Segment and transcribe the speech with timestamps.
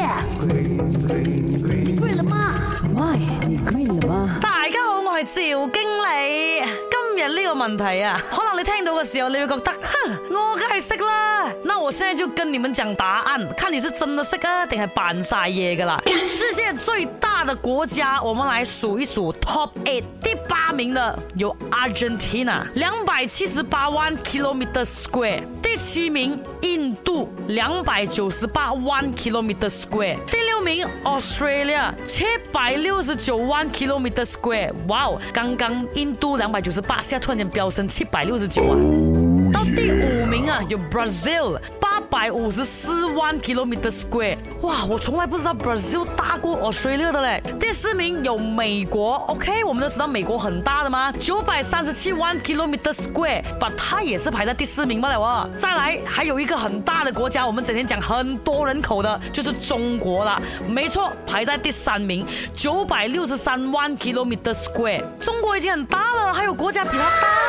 [5.27, 6.65] 赵经理。
[6.91, 11.51] 今日呢个问题啊，可能你听到嘅时候，你会觉得，哼，我梗系识啦。
[11.65, 16.03] 那我现在就跟你们讲答案，看你是真的识啊，定系扮晒嘢噶啦。
[16.27, 25.43] 世界最大的国家，我们来数一数 top eight 第八名的有 Argentina，两百七十八万 kilometer square。
[25.79, 30.17] 七名，印度两百九十八万 kilometer square。
[30.31, 34.73] 第六名，Australia 七百六十九万 kilometer square。
[34.89, 39.36] 哇哦，刚刚印度两百九十八现在突然间飙升七百六十九万。
[39.57, 47.43] 到第五名啊，有 Brazil 八百五十四万 km e e t r square，哇，我从来不知道 Brazil 大过 Australia 的嘞。
[47.59, 51.11] 第四名有美国，OK，我们都知道美国很大的吗？
[51.19, 55.49] 九百三十七万 km e e t r square，把它也是排在第四名嘛，来吧。
[55.57, 60.39] 再来还有一个很大的国家，我们整天讲很多人口的，就是中国了。
[60.69, 67.46] 没错，排在第三名，九百六十三万 km e e t r square，中国已经很大了，还有国家比它大。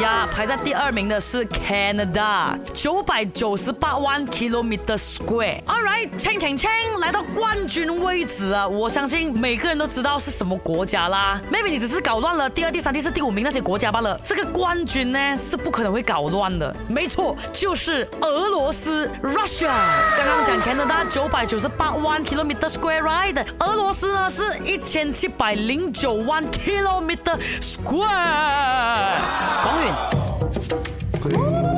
[0.00, 5.62] 呀，排在第二名的是 Canada，九百九十八万 kilometer square。
[5.64, 8.66] All right，请请请来到冠军位置啊！
[8.66, 11.40] 我相信每个人都知道是什么国家啦。
[11.52, 14.18] Maybe 你只是搞乱了第二、第三、第四、第五名那些国家罢了。
[14.24, 16.74] 这个冠军呢，是不可能会搞乱的。
[16.88, 19.68] 没错，就是俄罗斯 Russia。
[20.16, 29.57] 刚刚讲 Canada 九百九十八万 kilometer square，r i d e 俄罗斯呢是一千七百零九万 kilometer square。
[29.64, 31.77] 讲完。